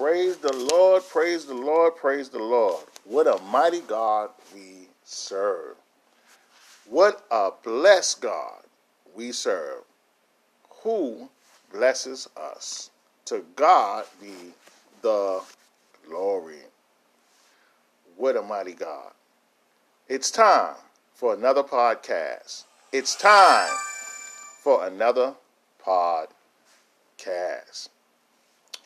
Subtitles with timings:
[0.00, 2.86] Praise the Lord, praise the Lord, praise the Lord.
[3.04, 5.76] What a mighty God we serve.
[6.88, 8.62] What a blessed God
[9.14, 9.82] we serve.
[10.82, 11.28] Who
[11.70, 12.88] blesses us?
[13.26, 14.32] To God be
[15.02, 15.42] the
[16.08, 16.62] glory.
[18.16, 19.12] What a mighty God.
[20.08, 20.76] It's time
[21.12, 22.64] for another podcast.
[22.90, 23.68] It's time
[24.62, 25.34] for another
[25.86, 27.90] podcast.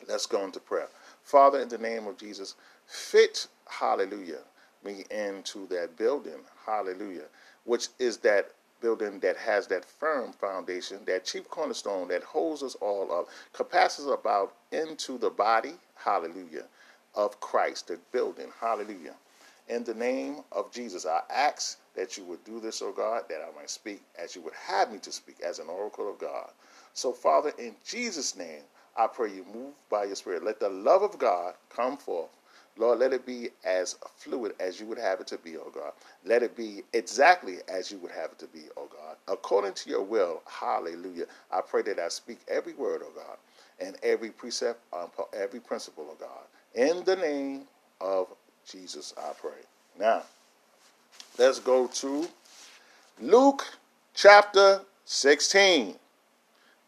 [0.09, 0.89] Let's go into prayer.
[1.25, 2.53] Father, in the name of Jesus,
[2.85, 4.41] fit, hallelujah,
[4.83, 7.25] me into that building, hallelujah,
[7.63, 12.75] which is that building that has that firm foundation, that chief cornerstone that holds us
[12.75, 16.65] all up, capacitates about into the body, hallelujah,
[17.15, 19.15] of Christ, the building, hallelujah.
[19.67, 23.41] In the name of Jesus, I ask that you would do this, O God, that
[23.41, 26.51] I might speak as you would have me to speak as an oracle of God.
[26.93, 28.61] So, Father, in Jesus' name,
[28.97, 30.43] I pray you move by your spirit.
[30.43, 32.29] Let the love of God come forth.
[32.77, 35.93] Lord, let it be as fluid as you would have it to be, oh God.
[36.25, 39.15] Let it be exactly as you would have it to be, oh God.
[39.27, 41.25] According to your will, hallelujah.
[41.51, 43.37] I pray that I speak every word, oh God,
[43.79, 46.45] and every precept, um, every principle, oh God.
[46.75, 47.63] In the name
[48.01, 48.27] of
[48.69, 49.61] Jesus, I pray.
[49.97, 50.23] Now,
[51.39, 52.27] let's go to
[53.21, 53.65] Luke
[54.13, 55.95] chapter 16.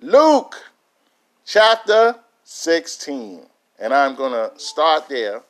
[0.02, 0.56] Luke
[1.48, 3.44] chapter 16.
[3.80, 5.42] And I'm going to start there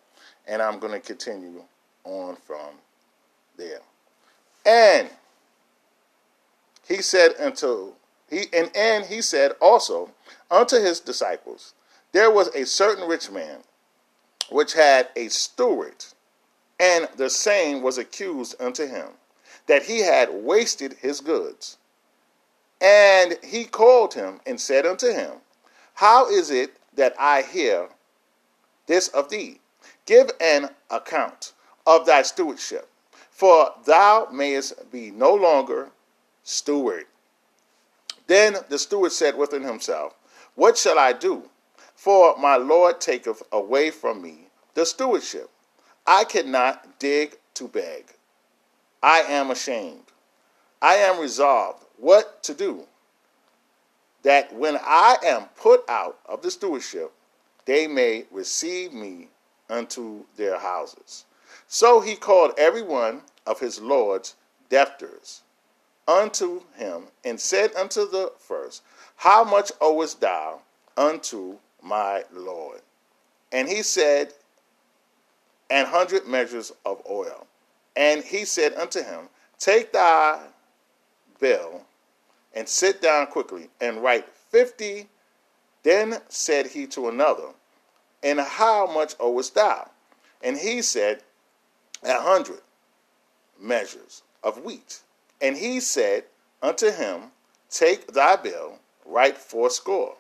[0.48, 1.64] and I'm going to continue
[2.06, 2.76] on from
[3.58, 3.80] there.
[4.66, 5.09] And
[6.88, 7.94] he said unto
[8.30, 10.12] he and, and he said also
[10.52, 11.73] unto his disciples,
[12.12, 13.59] There was a certain rich man
[14.50, 16.06] which had a steward,
[16.80, 19.08] and the same was accused unto him,
[19.68, 21.78] that he had wasted his goods.
[22.81, 25.31] And he called him and said unto him,
[25.98, 27.90] how is it that I hear
[28.86, 29.59] this of thee?
[30.06, 31.53] Give an account
[31.88, 32.88] of thy stewardship,
[33.31, 35.90] for thou mayest be no longer
[36.44, 37.06] steward.
[38.28, 40.13] Then the steward said within himself,
[40.53, 41.50] What shall I do?
[41.96, 45.50] For my Lord taketh away from me the stewardship.
[46.06, 48.13] I cannot dig to beg.
[49.02, 50.12] I am ashamed.
[50.80, 52.86] I am resolved what to do
[54.27, 57.13] that when I am put out of the stewardship,
[57.63, 59.29] they may receive me
[59.69, 61.23] unto their houses.
[61.69, 64.35] So he called every one of his lord's
[64.67, 65.43] debtors
[66.09, 68.83] unto him and said unto the first,
[69.15, 70.59] How much owest thou
[70.97, 72.81] unto my Lord?
[73.53, 74.33] And he said,
[75.69, 77.47] An hundred measures of oil.
[77.95, 80.47] And he said unto him, Take thy
[81.39, 81.87] bill
[82.53, 85.09] and sit down quickly and write fifty.
[85.84, 87.50] Then said he to another,
[88.22, 89.90] And how much owest thou?
[90.44, 91.24] And he said,
[92.03, 92.62] A hundred
[93.59, 95.02] measures of wheat.
[95.41, 96.25] And he said
[96.62, 97.31] unto him,
[97.69, 100.16] Take thy bill, write fourscore.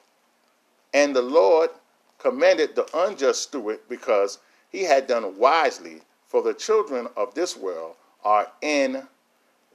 [0.93, 1.71] And the Lord
[2.17, 4.39] commended the unjust steward because
[4.69, 9.07] he had done wisely, for the children of this world are in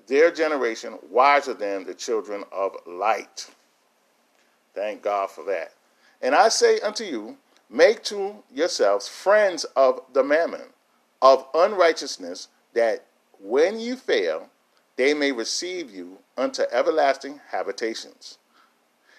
[0.07, 3.51] their generation wiser than the children of light.
[4.75, 5.73] Thank God for that.
[6.21, 7.37] And I say unto you,
[7.69, 10.63] make to yourselves friends of the mammon,
[11.21, 13.05] of unrighteousness, that
[13.41, 14.49] when you fail,
[14.97, 18.39] they may receive you unto everlasting habitations.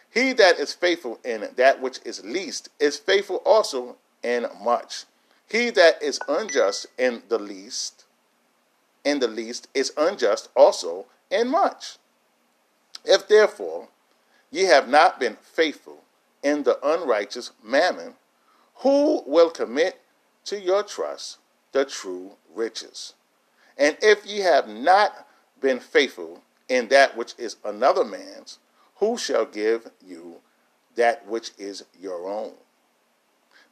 [0.09, 5.05] He that is faithful in that which is least is faithful also in much.
[5.49, 8.02] He that is unjust in the least
[9.03, 11.97] in the least is unjust also in much.
[13.05, 13.89] If therefore
[14.51, 16.03] ye have not been faithful
[16.41, 18.15] in the unrighteous mammon,
[18.75, 20.01] who will commit
[20.45, 21.37] to your trust
[21.71, 23.13] the true riches?
[23.77, 25.27] And if ye have not
[25.59, 28.59] been faithful in that which is another man's,
[28.95, 30.37] who shall give you
[30.95, 32.53] that which is your own?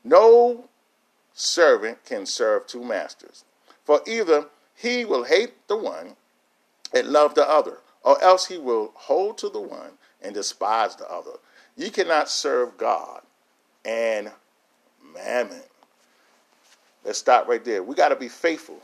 [0.03, 0.65] No
[1.33, 3.45] servant can serve two masters,
[3.83, 4.47] for either
[4.81, 6.15] he will hate the one
[6.93, 9.91] and love the other, or else he will hold to the one
[10.21, 11.33] and despise the other.
[11.77, 13.21] You cannot serve God
[13.85, 14.31] and
[15.13, 15.61] mammon.
[17.05, 17.83] Let's stop right there.
[17.83, 18.79] We got to be faithful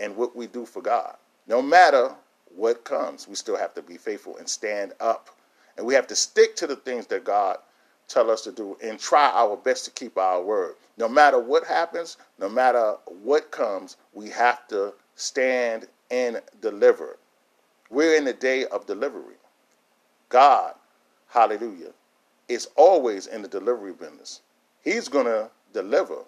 [0.00, 1.14] in what we do for God.
[1.46, 2.12] No matter
[2.54, 5.30] what comes, we still have to be faithful and stand up.
[5.76, 7.58] And we have to stick to the things that God
[8.08, 10.74] tell us to do and try our best to keep our word.
[10.96, 17.18] No matter what happens, no matter what comes, we have to stand and deliver.
[17.90, 19.34] We're in the day of delivery.
[20.28, 20.74] God,
[21.28, 21.92] hallelujah,
[22.48, 24.42] is always in the delivery business.
[24.82, 26.18] He's going to deliver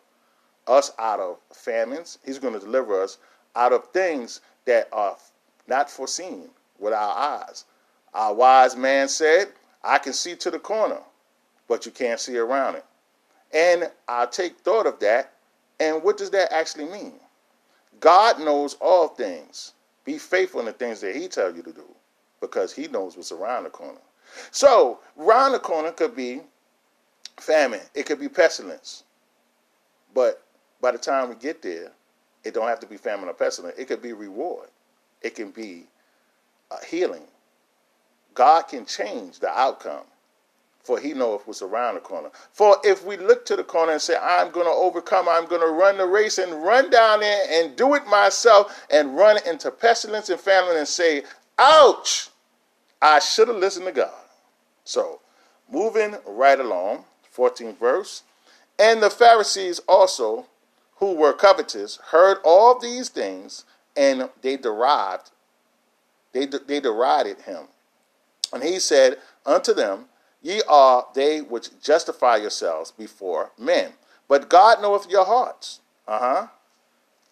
[0.66, 2.18] us out of famines.
[2.24, 3.18] He's going to deliver us
[3.56, 5.16] out of things that are
[5.66, 6.48] not foreseen
[6.78, 7.64] with our eyes.
[8.14, 9.48] Our wise man said,
[9.82, 11.00] I can see to the corner,
[11.68, 12.84] but you can't see around it.
[13.52, 15.32] And I take thought of that.
[15.80, 17.14] And what does that actually mean?
[18.00, 19.74] God knows all things.
[20.04, 21.84] Be faithful in the things that He tells you to do
[22.40, 24.00] because He knows what's around the corner.
[24.50, 26.40] So, around the corner could be
[27.38, 29.04] famine, it could be pestilence.
[30.14, 30.42] But
[30.80, 31.92] by the time we get there,
[32.44, 33.78] it don't have to be famine or pestilence.
[33.78, 34.68] It could be reward.
[35.22, 35.84] It can be
[36.70, 37.24] uh, healing.
[38.34, 40.04] God can change the outcome,
[40.88, 42.30] for He knows what's around the corner.
[42.50, 45.28] For if we look to the corner and say, "I'm going to overcome.
[45.28, 49.14] I'm going to run the race and run down there and do it myself and
[49.14, 51.24] run into pestilence and famine and say,
[51.58, 52.30] "Ouch!
[53.02, 54.24] I should have listened to God."
[54.84, 55.20] So,
[55.70, 57.04] moving right along,
[57.36, 58.22] 14th verse.
[58.78, 60.46] And the Pharisees also,
[60.96, 65.32] who were covetous, heard all these things, and they derived,
[66.32, 67.64] they, they derided him.
[68.54, 70.06] And he said unto them,
[70.42, 73.92] Ye are they which justify yourselves before men,
[74.28, 75.80] but God knoweth your hearts.
[76.06, 76.46] Uh huh.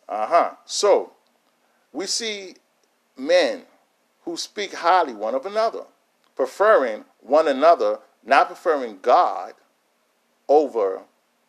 [0.09, 0.51] Uh huh.
[0.65, 1.13] So,
[1.93, 2.57] we see
[3.17, 3.63] men
[4.25, 5.85] who speak highly one of another,
[6.35, 9.55] preferring one another, not preferring God
[10.49, 11.03] over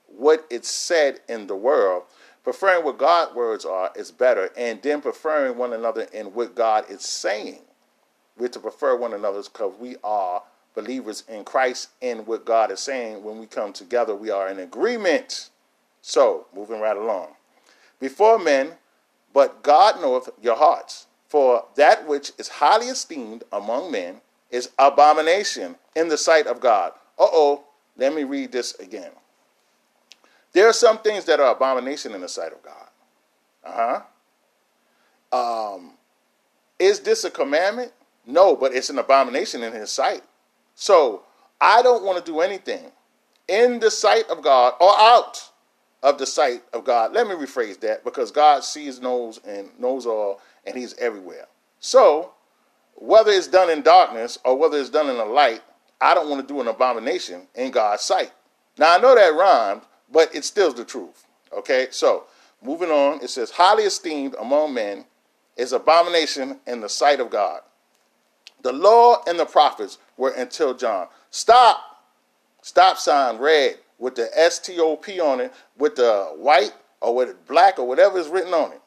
[0.08, 2.04] what it's said in the world,
[2.44, 6.86] preferring what God's words are is better, and then preferring one another in what God
[6.90, 7.60] is saying.
[8.38, 10.44] We're to prefer one another because we are
[10.78, 13.24] believers in Christ in what God is saying.
[13.24, 15.50] When we come together, we are in agreement.
[16.04, 17.30] So, moving right along.
[18.00, 18.74] Before men,
[19.34, 21.08] but God knoweth your hearts.
[21.28, 24.22] For that which is highly esteemed among men
[24.52, 26.92] is abomination in the sight of God.
[27.18, 27.64] Uh oh,
[27.98, 29.12] let me read this again.
[30.54, 32.88] There are some things that are abomination in the sight of God.
[33.66, 34.02] Uh
[35.32, 35.76] huh.
[35.76, 35.94] Um,
[36.78, 37.92] is this a commandment?
[38.28, 40.22] No, but it's an abomination in His sight.
[40.80, 41.24] So
[41.60, 42.92] I don't want to do anything
[43.48, 45.50] in the sight of God or out
[46.04, 47.14] of the sight of God.
[47.14, 51.48] Let me rephrase that because God sees, knows, and knows all, and He's everywhere.
[51.80, 52.34] So
[52.94, 55.64] whether it's done in darkness or whether it's done in the light,
[56.00, 58.32] I don't want to do an abomination in God's sight.
[58.78, 61.26] Now I know that rhymes, but it still's the truth.
[61.58, 62.26] Okay, so
[62.62, 65.06] moving on, it says, highly esteemed among men
[65.56, 67.62] is abomination in the sight of God.
[68.62, 71.08] The law and the prophets were until John.
[71.32, 71.80] Stop.
[72.62, 77.88] Stop sign red with the STOP on it, with the white or with black or
[77.88, 78.82] whatever is written on it.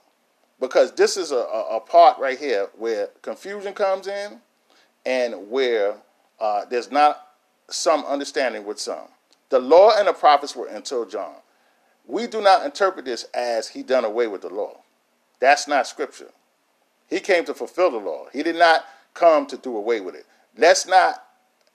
[0.60, 4.40] Because this is a, a, a part right here where confusion comes in
[5.06, 5.94] and where
[6.38, 7.28] uh, there's not
[7.70, 9.08] some understanding with some.
[9.48, 11.36] The law and the prophets were until John.
[12.06, 14.80] We do not interpret this as he done away with the law.
[15.38, 16.30] That's not scripture.
[17.08, 18.26] He came to fulfill the law.
[18.32, 18.84] He did not
[19.14, 20.26] come to do away with it.
[20.60, 21.24] Let's not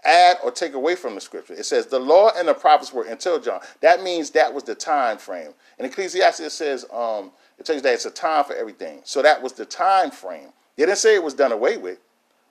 [0.03, 1.53] add or take away from the scripture.
[1.53, 3.59] It says the law and the prophets were until John.
[3.81, 5.51] That means that was the time frame.
[5.79, 9.01] And Ecclesiastes says um, it tells you that it's a time for everything.
[9.03, 10.49] So that was the time frame.
[10.77, 11.99] They didn't say it was done away with,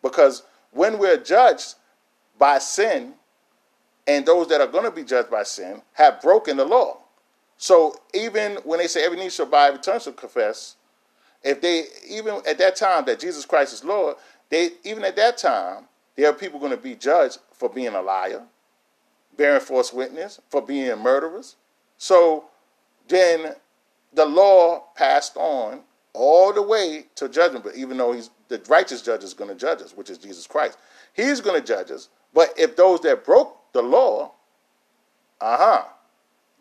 [0.02, 0.42] because
[0.72, 1.74] when we're judged
[2.36, 3.14] by sin,
[4.06, 6.98] and those that are going to be judged by sin have broken the law.
[7.58, 10.76] So even when they say every knee shall bow, every tongue shall confess,
[11.44, 14.16] if they even at that time that Jesus Christ is Lord,
[14.50, 15.84] they even at that time
[16.16, 18.42] there are people going to be judged for being a liar,
[19.36, 21.56] bearing false witness, for being murderers.
[21.98, 22.44] So
[23.08, 23.54] then
[24.12, 25.80] the law passed on
[26.12, 27.64] all the way to judgment.
[27.64, 30.46] But even though he's the righteous judge is going to judge us, which is Jesus
[30.46, 30.78] Christ,
[31.12, 32.08] he's going to judge us.
[32.32, 34.32] But if those that broke the law,
[35.40, 35.84] uh huh,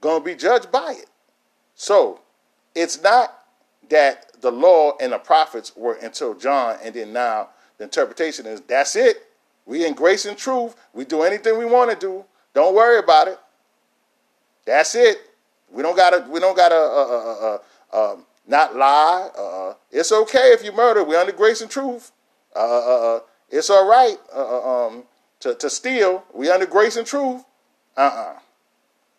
[0.01, 1.09] going to be judged by it.
[1.75, 2.21] So
[2.75, 3.39] it's not
[3.89, 8.61] that the law and the prophets were until John, and then now the interpretation is
[8.61, 9.17] that's it.
[9.65, 10.75] We in grace and truth.
[10.93, 12.25] We do anything we want to do.
[12.53, 13.39] Don't worry about it.
[14.65, 15.17] That's it.
[15.71, 16.25] We don't gotta.
[16.29, 16.75] We don't gotta.
[16.75, 17.59] Uh, uh,
[17.93, 19.29] uh, um, not lie.
[19.37, 21.03] Uh, it's okay if you murder.
[21.03, 22.11] We're under grace and truth.
[22.55, 24.17] Uh, it's all right.
[24.33, 25.03] Um,
[25.39, 27.43] to, to steal, we under grace and truth.
[27.97, 28.39] Uh-uh.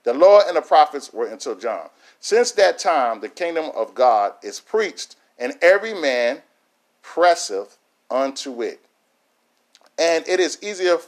[0.05, 1.89] The law and the prophets were until John.
[2.21, 6.43] Since that time, the kingdom of God is preached, and every man
[7.03, 7.77] presseth
[8.11, 8.81] unto it.
[9.99, 10.99] And it is easier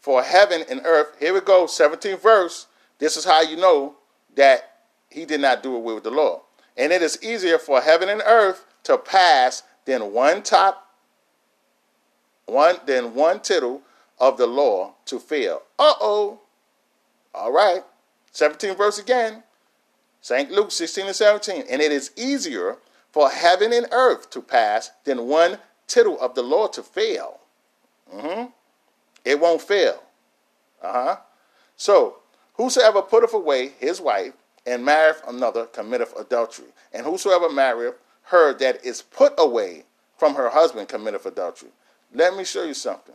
[0.00, 1.16] for heaven and earth.
[1.18, 2.66] Here we go, 17th verse.
[2.98, 3.96] This is how you know
[4.36, 4.76] that
[5.08, 6.42] he did not do away with the law.
[6.76, 10.90] And it is easier for heaven and earth to pass than one top,
[12.44, 13.82] one than one tittle
[14.18, 15.62] of the law to fail.
[15.78, 16.40] Uh oh.
[17.34, 17.82] All right.
[18.32, 19.42] 17 verse again.
[20.20, 20.50] St.
[20.50, 21.64] Luke 16 and 17.
[21.70, 22.78] And it is easier
[23.10, 27.35] for heaven and earth to pass than one tittle of the law to fail.
[28.14, 28.46] Mm-hmm.
[29.24, 30.02] It won't fail.
[30.82, 31.16] Uh huh.
[31.76, 32.16] So,
[32.54, 34.34] whosoever putteth away his wife
[34.66, 36.68] and marrieth another committeth adultery.
[36.92, 37.94] And whosoever marrieth
[38.24, 39.84] her that is put away
[40.16, 41.70] from her husband committeth adultery.
[42.14, 43.14] Let me show you something.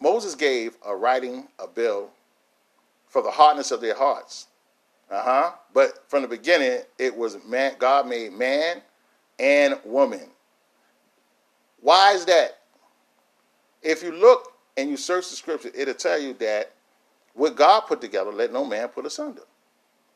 [0.00, 2.10] Moses gave a writing, a bill,
[3.08, 4.48] for the hardness of their hearts.
[5.10, 5.52] Uh huh.
[5.72, 7.74] But from the beginning, it was man.
[7.78, 8.82] God made man
[9.38, 10.28] and woman.
[11.80, 12.58] Why is that?
[13.84, 16.72] If you look and you search the scripture, it'll tell you that
[17.34, 19.42] what God put together, let no man put asunder.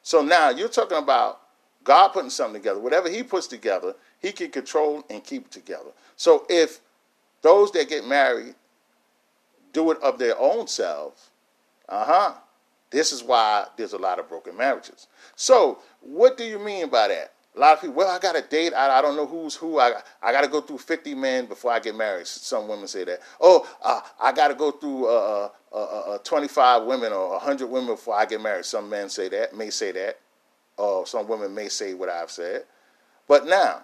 [0.03, 1.41] So now you're talking about
[1.85, 2.81] God putting something together.
[2.81, 5.91] Whatever He puts together, He can control and keep it together.
[6.17, 6.81] So if
[7.43, 8.55] those that get married
[9.73, 11.31] do it of their own selves,
[11.89, 12.35] uh huh,
[12.91, 15.09] this is why there's a lot of broken marriages.
[15.37, 17.33] So, what do you mean by that?
[17.59, 18.73] A lot of people, well, I got a date.
[18.73, 19.81] I, I don't know who's who.
[19.81, 22.29] I, I got to go through 50 men before I get married.
[22.29, 23.19] Some women say that.
[23.41, 27.67] Oh, uh, I got to go through uh, uh, uh, uh 25 women or 100
[27.67, 28.65] women before I get married.
[28.65, 30.21] Some men say that, may say that.
[30.77, 32.63] Or some women may say what I've said.
[33.27, 33.83] But now,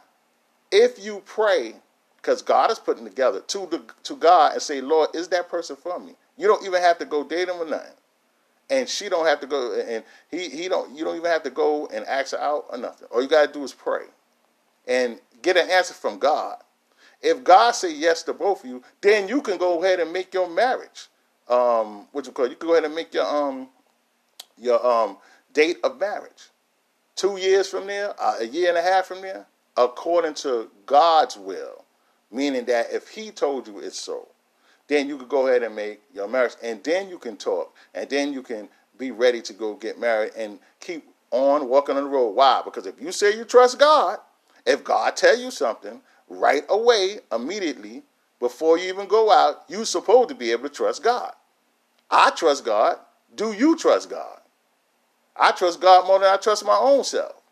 [0.70, 1.74] if you pray,
[2.18, 5.74] because God is putting together to, the, to God and say, Lord, is that person
[5.74, 6.14] for me?
[6.36, 7.90] You don't even have to go date him or nothing
[8.70, 11.50] and she don't have to go and he he don't you don't even have to
[11.50, 13.08] go and ask her out or nothing.
[13.12, 14.04] All you gotta do is pray
[14.86, 16.56] and get an answer from God.
[17.22, 20.34] If God say yes to both of you, then you can go ahead and make
[20.34, 21.08] your marriage.
[21.48, 22.50] Um, what you call it?
[22.50, 23.68] you can go ahead and make your um
[24.58, 25.18] your um
[25.52, 26.50] date of marriage.
[27.16, 31.84] Two years from there, a year and a half from there, according to God's will,
[32.30, 34.28] meaning that if He told you it's so,
[34.86, 38.08] then you could go ahead and make your marriage, and then you can talk, and
[38.08, 42.10] then you can be ready to go get married and keep on walking on the
[42.10, 42.30] road.
[42.30, 42.62] Why?
[42.64, 44.18] Because if you say you trust God,
[44.66, 48.02] if God tell you something right away, immediately,
[48.40, 51.32] before you even go out, you're supposed to be able to trust God.
[52.10, 52.98] I trust God.
[53.34, 54.40] Do you trust God?
[55.36, 57.42] I trust God more than I trust my own self.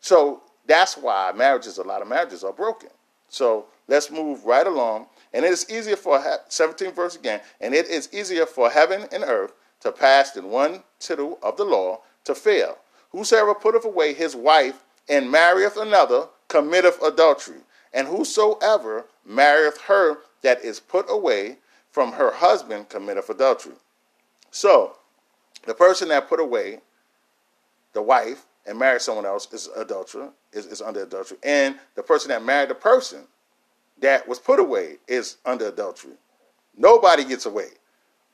[0.00, 2.90] So that's why marriages, a lot of marriages are broken.
[3.28, 7.88] So let's move right along and it is easier for, 17th verse again, and it
[7.88, 12.34] is easier for heaven and earth to pass than one tittle of the law to
[12.34, 12.78] fail.
[13.10, 17.58] Whosoever putteth away his wife and marrieth another committeth adultery.
[17.92, 21.58] And whosoever marrieth her that is put away
[21.90, 23.74] from her husband committeth adultery.
[24.50, 24.96] So,
[25.66, 26.78] the person that put away
[27.92, 31.36] the wife and married someone else is adulterer, is, is under adultery.
[31.42, 33.26] And the person that married the person
[34.00, 36.14] that was put away is under adultery.
[36.76, 37.68] Nobody gets away.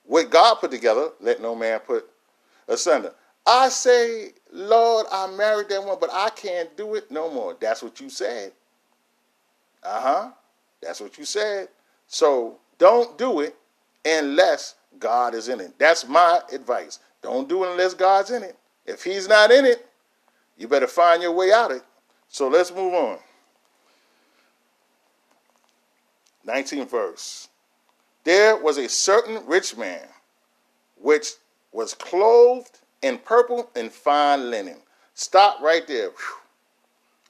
[0.05, 2.09] What God put together, let no man put
[2.69, 3.15] asunder.
[3.47, 7.57] I say, Lord, I married that one, but I can't do it no more.
[7.61, 8.53] That's what you said.
[9.83, 10.31] Uh huh.
[10.81, 11.69] That's what you said.
[12.07, 13.57] So don't do it
[14.05, 15.79] unless God is in it.
[15.79, 17.01] That's my advice.
[17.23, 18.57] Don't do it unless God's in it.
[18.87, 19.87] If He's not in it,
[20.57, 21.85] you better find your way out of it.
[22.29, 23.19] So let's move on.
[26.47, 27.49] 19th verse.
[28.25, 30.07] There was a certain rich man
[30.97, 31.33] which
[31.73, 34.77] was clothed in purple and fine linen.
[35.15, 36.11] Stop right there.
[36.11, 36.37] Whew.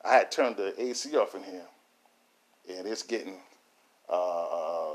[0.05, 1.67] I had turned the AC off in here,
[2.77, 3.37] and it's getting,
[4.09, 4.95] uh,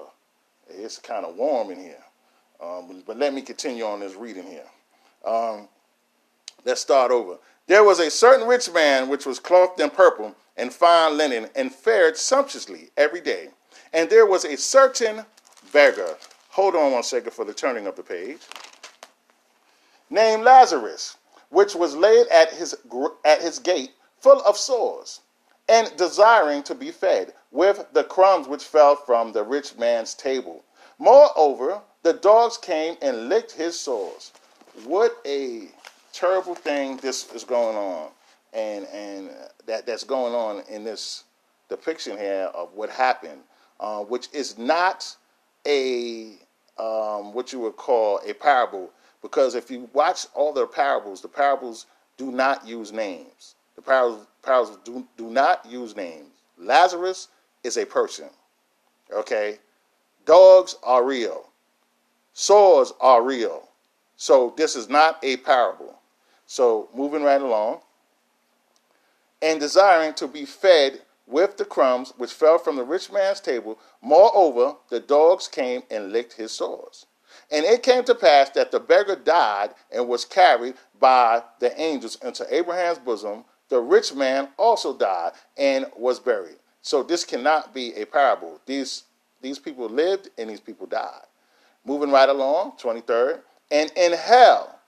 [0.70, 2.04] it's kind of warm in here.
[2.62, 4.66] Um, but let me continue on this reading here.
[5.26, 5.70] Um,
[6.66, 7.38] let's start over.
[7.68, 11.72] There was a certain rich man which was clothed in purple and fine linen and
[11.72, 13.50] fared sumptuously every day.
[13.98, 15.25] And there was a certain
[15.74, 16.18] beggar,
[16.50, 18.42] hold on one second for the turning of the page,
[20.12, 21.18] named Lazarus,
[21.50, 22.75] which was laid at his,
[23.25, 25.22] at his gate full of sores,
[25.68, 30.63] and desiring to be fed with the crumbs which fell from the rich man's table.
[31.00, 34.32] Moreover, the dogs came and licked his sores.
[34.86, 35.70] What a
[36.13, 38.10] terrible thing this is going on,
[38.54, 39.32] and and
[39.66, 41.24] that that's going on in this
[41.68, 43.42] depiction here of what happened
[43.79, 45.15] uh, which is not
[45.65, 46.38] a
[46.77, 48.91] um, what you would call a parable,
[49.22, 53.55] because if you watch all the parables, the parables do not use names.
[53.75, 56.29] The parables, parables do, do not use names.
[56.57, 57.29] Lazarus
[57.63, 58.29] is a person.
[59.13, 59.57] Okay?
[60.25, 61.50] Dogs are real.
[62.34, 63.69] Sores are real.
[64.15, 66.00] So this is not a parable.
[66.46, 67.79] So moving right along.
[69.41, 73.77] And desiring to be fed with the crumbs which fell from the rich man's table.
[74.01, 77.05] Moreover, the dogs came and licked his sores.
[77.51, 82.17] And it came to pass that the beggar died and was carried by the angels
[82.24, 86.57] into Abraham's bosom, the rich man also died and was buried.
[86.81, 88.62] So this cannot be a parable.
[88.65, 89.03] These
[89.41, 91.25] these people lived and these people died.
[91.86, 93.41] Moving right along, 23rd.
[93.69, 94.79] And in hell,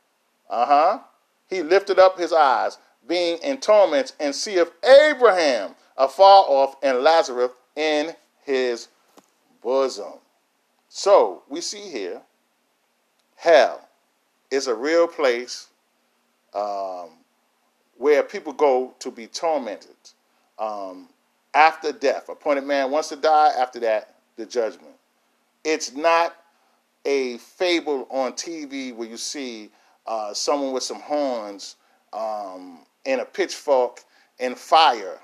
[0.50, 1.00] uh-huh,
[1.48, 2.77] he lifted up his eyes,
[3.08, 8.88] being in torments, and see seeth Abraham afar off and Lazarus in his
[9.62, 10.13] bosom.
[10.88, 12.22] So we see here,
[13.36, 13.88] hell
[14.50, 15.68] is a real place
[16.56, 17.10] um,
[17.98, 19.96] where people go to be tormented
[20.58, 21.10] um,
[21.53, 22.29] after death.
[22.29, 24.94] Appointed man wants to die, after that, the judgment.
[25.63, 26.36] It's not
[27.06, 29.70] a fable on TV where you see
[30.08, 31.75] uh, someone with some horns
[32.13, 34.01] um, and a pitchfork
[34.39, 35.20] and fire.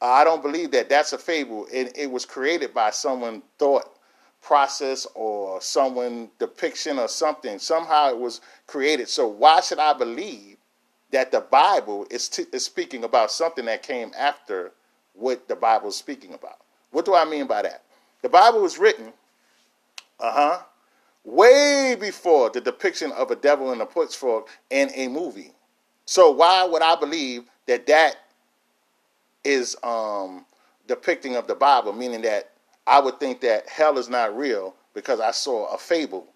[0.00, 0.88] I don't believe that.
[0.88, 1.66] That's a fable.
[1.72, 3.96] It, it was created by someone thought
[4.42, 7.58] process or someone depiction or something.
[7.58, 9.08] Somehow it was created.
[9.08, 10.56] So why should I believe
[11.10, 14.72] that the Bible is, t- is speaking about something that came after
[15.14, 16.58] what the Bible is speaking about?
[16.90, 17.82] What do I mean by that?
[18.22, 19.12] The Bible was written,
[20.18, 20.62] uh huh,
[21.24, 25.52] way before the depiction of a devil in a pitchfork in a movie.
[26.06, 28.16] So why would I believe that that
[29.44, 30.44] is um,
[30.86, 31.92] depicting of the Bible?
[31.92, 32.50] Meaning that
[32.86, 36.26] I would think that hell is not real because I saw a fable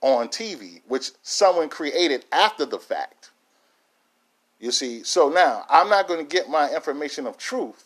[0.00, 3.30] on TV, which someone created after the fact.
[4.58, 7.84] You see, so now I'm not going to get my information of truth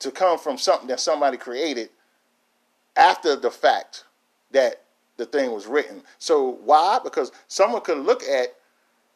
[0.00, 1.90] to come from something that somebody created
[2.96, 4.04] after the fact
[4.50, 4.82] that
[5.16, 6.02] the thing was written.
[6.18, 6.98] So why?
[7.02, 8.54] Because someone could look at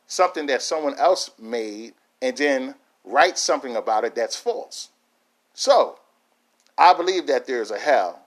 [0.06, 2.74] something that someone else made and then
[3.04, 4.90] write something about it that's false.
[5.52, 5.98] So
[6.76, 8.26] I believe that there's a hell,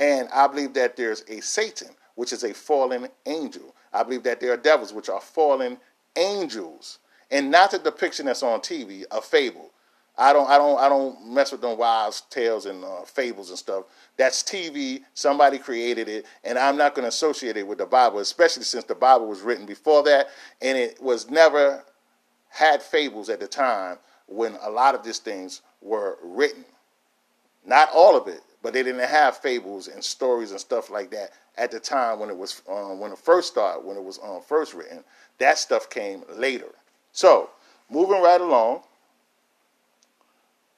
[0.00, 3.74] and I believe that there's a Satan, which is a fallen angel.
[3.92, 5.78] I believe that there are devils, which are fallen
[6.16, 6.98] angels,
[7.30, 9.70] and not the depiction that's on TV, a fable.
[10.18, 13.58] I don't, I don't, I don't mess with them wives' tales and uh, fables and
[13.58, 13.84] stuff.
[14.16, 15.02] That's TV.
[15.12, 18.84] Somebody created it, and I'm not going to associate it with the Bible, especially since
[18.84, 20.28] the Bible was written before that,
[20.62, 21.84] and it was never
[22.56, 26.64] had fables at the time when a lot of these things were written.
[27.64, 31.30] Not all of it, but they didn't have fables and stories and stuff like that
[31.56, 34.40] at the time when it was um, when it first started, when it was um,
[34.46, 35.04] first written.
[35.38, 36.72] That stuff came later.
[37.12, 37.50] So
[37.90, 38.82] moving right along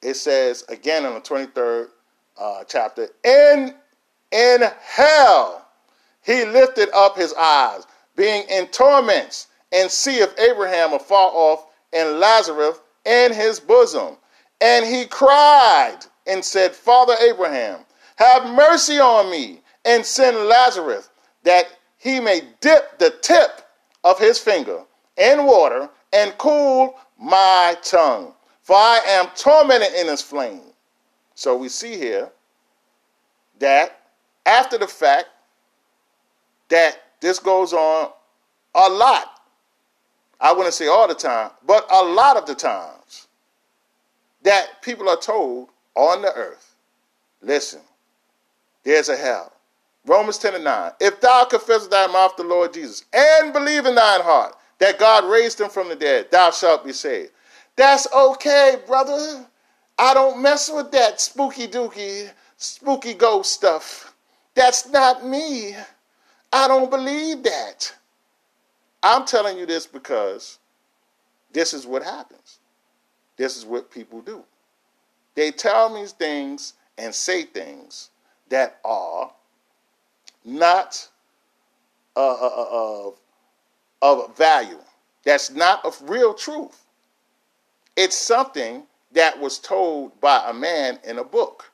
[0.03, 1.89] it says again in the 23rd
[2.39, 3.75] uh, chapter, in,
[4.31, 5.67] in hell
[6.23, 7.87] he lifted up his eyes,
[8.17, 14.17] being in torments, and seeth Abraham afar off and Lazarus in his bosom.
[14.61, 17.81] And he cried and said, Father Abraham,
[18.17, 21.11] have mercy on me, and send Lazarus
[21.45, 23.63] that he may dip the tip
[24.05, 24.83] of his finger
[25.17, 28.33] in water and cool my tongue
[28.69, 30.61] for I am tormented in this flame.
[31.35, 32.29] So we see here
[33.61, 33.99] that
[34.45, 35.29] after the fact
[36.69, 38.11] that this goes on
[38.75, 39.38] a lot.
[40.41, 43.27] I wouldn't say all the time, but a lot of the times
[44.43, 46.75] that people are told on the earth,
[47.43, 47.81] listen,
[48.85, 49.53] there's a hell.
[50.07, 50.93] Romans 10 and 9.
[51.01, 54.99] If thou confess with thy mouth the Lord Jesus and believe in thine heart that
[54.99, 57.33] God raised him from the dead, thou shalt be saved.
[57.77, 59.45] That's okay, brother.
[59.99, 64.15] I don't mess with that spooky dooky, spooky ghost stuff.
[64.55, 65.77] That's not me.
[66.53, 67.93] I don't believe that.
[69.03, 70.59] I'm telling you this because
[71.53, 72.59] this is what happens.
[73.37, 74.45] This is what people do.
[75.35, 78.11] They tell me things and say things
[78.49, 79.31] that are
[80.45, 81.09] not
[82.17, 83.21] uh, uh, uh, of,
[84.03, 84.79] of value.
[85.25, 86.85] That's not of real truth.
[87.97, 91.71] It's something that was told by a man in a book.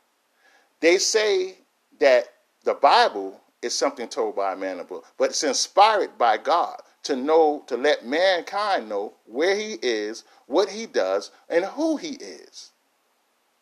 [0.80, 1.56] They say
[2.00, 2.34] that
[2.64, 6.37] the Bible is something told by a man in a book, but it's inspired by
[6.37, 11.96] God to know, to let mankind know where he is, what he does, and who
[11.96, 12.72] he is.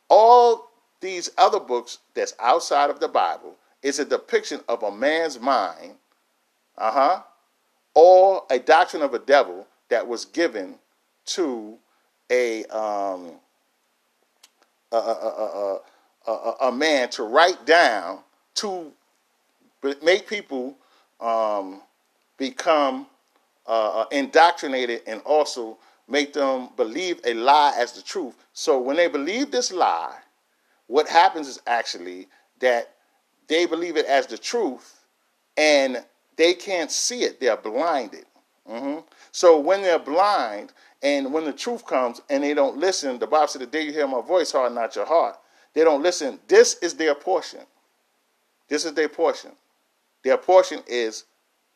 [0.09, 5.40] All these other books that's outside of the Bible is a depiction of a man's
[5.40, 5.94] mind,
[6.78, 7.22] uh huh,
[7.94, 10.76] or a doctrine of a devil that was given
[11.24, 11.76] to
[12.31, 13.33] a um,
[14.92, 15.78] a, a,
[16.26, 18.20] a, a, man to write down
[18.55, 18.92] to
[20.02, 20.76] make people
[21.20, 21.81] um,
[22.37, 23.07] become
[23.66, 28.35] uh, uh, indoctrinated and also make them believe a lie as the truth.
[28.53, 30.16] So when they believe this lie,
[30.87, 32.29] what happens is actually
[32.61, 32.94] that
[33.48, 35.01] they believe it as the truth
[35.57, 36.05] and
[36.37, 37.40] they can't see it.
[37.40, 38.25] They're blinded.
[38.68, 39.01] Mm-hmm.
[39.33, 40.72] So when they're blind
[41.03, 43.92] and when the truth comes and they don't listen, the Bible said, the day you
[43.92, 45.37] hear my voice, harden not your heart.
[45.75, 46.38] They don't listen.
[46.48, 47.61] This is their portion.
[48.68, 49.53] This is their portion.
[50.22, 51.25] Their portion is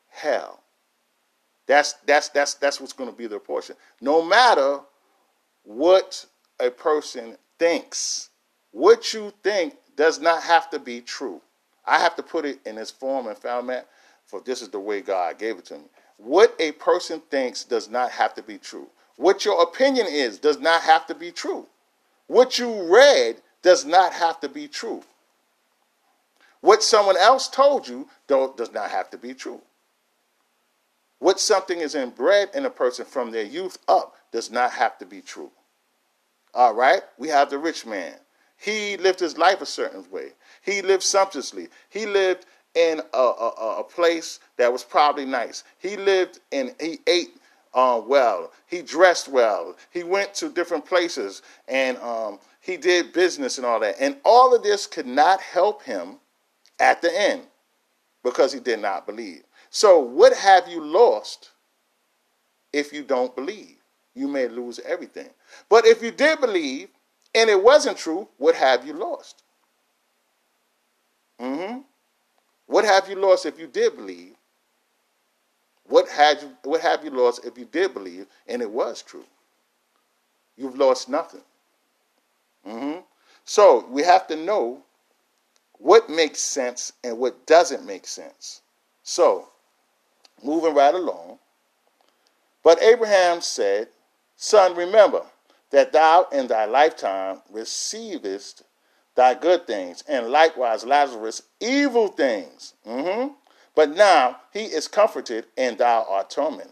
[0.09, 0.61] hell.
[1.67, 3.75] That's that's that's that's what's going to be their portion.
[4.01, 4.79] No matter
[5.63, 6.25] what
[6.59, 8.29] a person thinks,
[8.71, 11.41] what you think does not have to be true.
[11.85, 13.87] I have to put it in this form and format,
[14.25, 15.85] for this is the way God gave it to me.
[16.17, 18.87] What a person thinks does not have to be true.
[19.17, 21.67] What your opinion is does not have to be true.
[22.27, 25.03] What you read does not have to be true.
[26.61, 29.61] What someone else told you does not have to be true.
[31.19, 35.05] What something is inbred in a person from their youth up does not have to
[35.05, 35.51] be true.
[36.53, 37.01] All right?
[37.17, 38.13] We have the rich man.
[38.57, 40.31] He lived his life a certain way.
[40.61, 41.67] He lived sumptuously.
[41.89, 45.63] He lived in a, a, a place that was probably nice.
[45.79, 47.37] He lived and he ate
[47.73, 48.51] uh, well.
[48.65, 49.75] He dressed well.
[49.91, 53.95] He went to different places and um, he did business and all that.
[53.99, 56.17] And all of this could not help him
[56.79, 57.43] at the end
[58.23, 59.43] because he did not believe.
[59.69, 61.51] So, what have you lost
[62.73, 63.75] if you don't believe?
[64.15, 65.29] You may lose everything.
[65.69, 66.89] But if you did believe
[67.35, 69.43] and it wasn't true, what have you lost?
[71.39, 71.81] Mm-hmm.
[72.65, 74.33] What have you lost if you did believe?
[75.87, 79.25] What had you what have you lost if you did believe and it was true?
[80.57, 81.43] You've lost nothing.
[82.67, 82.99] Mm-hmm.
[83.45, 84.81] So we have to know
[85.79, 88.61] what makes sense and what doesn't make sense.
[89.03, 89.47] So,
[90.43, 91.39] moving right along.
[92.63, 93.89] But Abraham said,
[94.35, 95.23] Son, remember
[95.71, 98.63] that thou in thy lifetime receivest
[99.15, 102.75] thy good things, and likewise Lazarus evil things.
[102.87, 103.33] Mm-hmm.
[103.75, 106.71] But now he is comforted, and thou art tormented.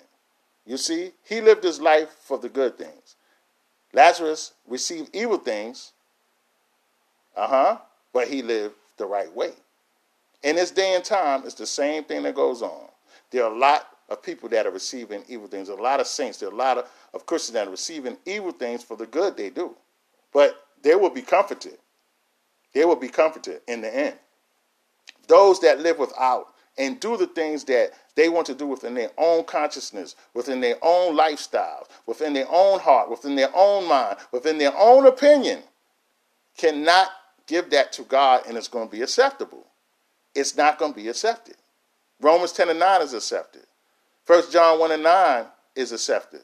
[0.65, 3.15] You see, he lived his life for the good things.
[3.93, 5.91] Lazarus received evil things,
[7.36, 7.78] uh huh,
[8.13, 9.51] but he lived the right way.
[10.43, 12.89] In this day and time, it's the same thing that goes on.
[13.32, 15.68] There are a lot of people that are receiving evil things.
[15.68, 16.38] There are a lot of saints.
[16.38, 19.36] There are a lot of, of Christians that are receiving evil things for the good
[19.36, 19.76] they do.
[20.32, 21.78] But they will be comforted.
[22.74, 24.16] They will be comforted in the end.
[25.28, 29.12] Those that live without and do the things that they want to do within their
[29.18, 34.58] own consciousness, within their own lifestyle, within their own heart, within their own mind, within
[34.58, 35.64] their own opinion,
[36.58, 37.10] cannot
[37.48, 39.66] give that to God and it's going to be acceptable.
[40.34, 41.56] It's not going to be accepted.
[42.21, 43.63] Romans 10 and 9 is accepted.
[44.28, 46.41] 1 John 1 and 9 is accepted.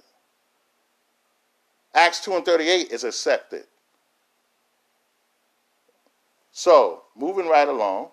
[1.93, 3.63] Acts 2 and 38 is accepted.
[6.51, 8.09] So, moving right along.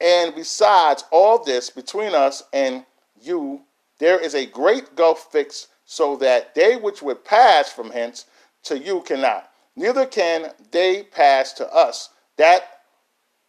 [0.00, 2.84] And besides all this, between us and
[3.20, 3.62] you,
[3.98, 8.26] there is a great gulf fixed so that they which would pass from hence
[8.62, 9.50] to you cannot.
[9.76, 12.80] Neither can they pass to us that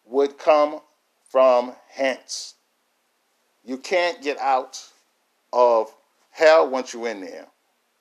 [0.03, 0.81] would come
[1.29, 2.55] from hence.
[3.63, 4.83] You can't get out
[5.53, 5.95] of
[6.31, 7.47] hell once you're in there.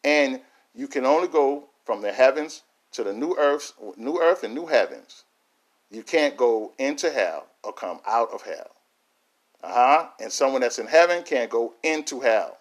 [0.03, 0.41] And
[0.75, 4.67] you can only go from the heavens to the new earth, new earth and new
[4.67, 5.23] heavens.
[5.93, 8.71] You can't go into hell or come out of hell.
[9.63, 10.09] Uh-huh.
[10.19, 12.59] And someone that's in heaven can't go into hell.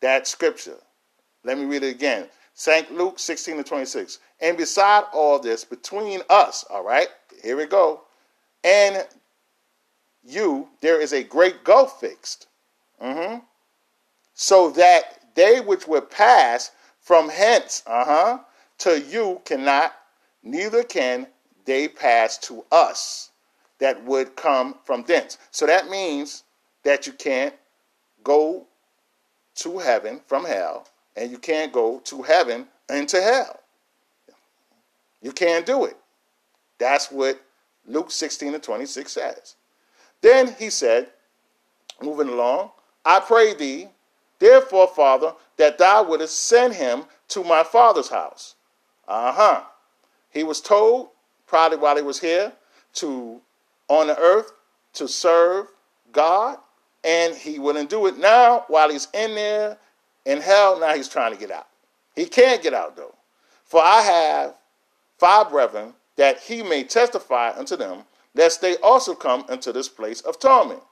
[0.00, 0.78] That's scripture.
[1.44, 2.28] Let me read it again.
[2.58, 2.92] St.
[2.92, 4.18] Luke 16 to 26.
[4.40, 7.06] And beside all this, between us, all right,
[7.40, 8.00] here we go,
[8.64, 9.06] and
[10.24, 12.48] you, there is a great gulf fixed.
[13.00, 13.44] Mm-hmm.
[14.34, 18.40] So that they which would pass from hence, uh-huh,
[18.78, 19.92] to you cannot,
[20.42, 21.28] neither can
[21.64, 23.30] they pass to us
[23.78, 25.38] that would come from thence.
[25.52, 26.42] So that means
[26.82, 27.54] that you can't
[28.24, 28.66] go
[29.54, 33.60] to heaven from hell and you can't go to heaven and to hell.
[35.20, 35.96] You can't do it.
[36.78, 37.40] That's what
[37.86, 39.56] Luke 16 and 26 says.
[40.20, 41.08] Then he said,
[42.00, 42.70] moving along,
[43.04, 43.88] I pray thee,
[44.38, 48.54] therefore, Father, that thou wouldest send him to my father's house.
[49.08, 49.62] Uh huh.
[50.30, 51.08] He was told,
[51.46, 52.52] probably while he was here,
[52.94, 53.40] to
[53.88, 54.52] on the earth
[54.94, 55.66] to serve
[56.12, 56.58] God,
[57.02, 59.78] and he wouldn't do it now while he's in there
[60.28, 61.66] in hell, now he's trying to get out.
[62.14, 63.14] He can't get out though.
[63.64, 64.54] For I have
[65.16, 70.20] five brethren that he may testify unto them, lest they also come into this place
[70.20, 70.82] of torment.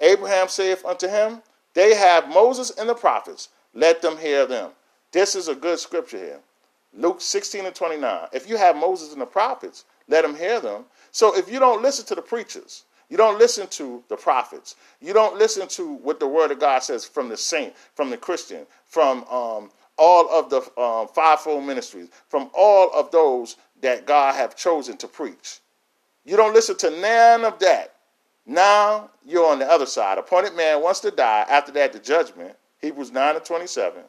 [0.00, 1.42] Abraham saith unto him,
[1.74, 4.70] They have Moses and the prophets, let them hear them.
[5.12, 6.40] This is a good scripture here.
[6.94, 8.28] Luke 16 and 29.
[8.32, 10.86] If you have Moses and the prophets, let them hear them.
[11.10, 14.74] So if you don't listen to the preachers, You don't listen to the prophets.
[15.02, 18.16] You don't listen to what the Word of God says from the saint, from the
[18.16, 24.34] Christian, from um, all of the um, fivefold ministries, from all of those that God
[24.36, 25.58] have chosen to preach.
[26.24, 27.96] You don't listen to none of that.
[28.46, 30.16] Now you're on the other side.
[30.16, 31.44] Appointed man wants to die.
[31.50, 32.56] After that, the judgment.
[32.80, 34.04] Hebrews 9 and 27.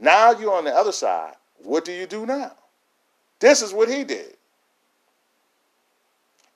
[0.00, 1.34] Now you're on the other side.
[1.58, 2.56] What do you do now?
[3.38, 4.36] This is what he did.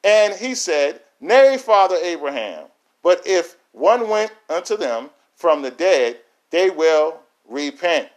[0.02, 2.66] And he said, Nay, Father Abraham,
[3.02, 6.18] but if one went unto them from the dead,
[6.50, 8.08] they will repent.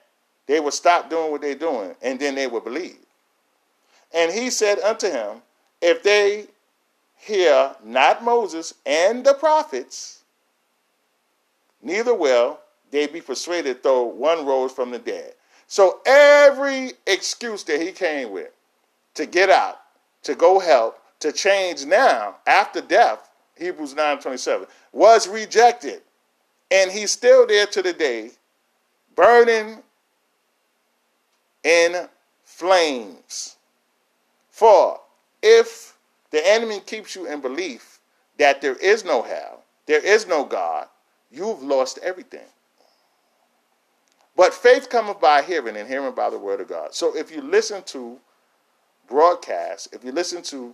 [0.47, 2.97] They will stop doing what they're doing, and then they will believe.
[4.13, 5.41] And he said unto him,
[5.81, 6.47] If they
[7.17, 10.23] hear not Moses and the prophets,
[11.81, 12.59] neither will
[12.91, 15.33] they be persuaded though one rose from the dead.
[15.67, 18.49] So every excuse that he came with
[19.13, 19.79] to get out,
[20.23, 26.01] to go help, to change now after death, Hebrews 9:27, was rejected.
[26.69, 28.31] And he's still there to the day,
[29.15, 29.83] burning
[31.63, 32.07] in
[32.43, 33.57] flames.
[34.49, 34.99] For
[35.41, 35.97] if
[36.31, 37.99] the enemy keeps you in belief
[38.37, 40.87] that there is no hell, there is no God,
[41.29, 42.47] you've lost everything.
[44.35, 46.95] But faith cometh by hearing, and hearing by the word of God.
[46.95, 48.17] So if you listen to
[49.07, 50.73] broadcasts, if you listen to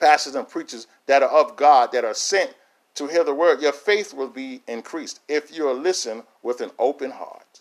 [0.00, 2.54] pastors and preachers that are of God, that are sent
[2.94, 7.10] to hear the word, your faith will be increased if you listen with an open
[7.10, 7.60] heart.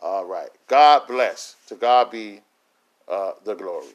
[0.00, 0.50] All right.
[0.68, 1.56] God bless.
[1.68, 2.40] To God be
[3.08, 3.94] uh, the glory.